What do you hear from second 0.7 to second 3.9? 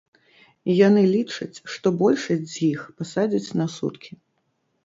Яны лічаць, што большасць з іх пасадзяць на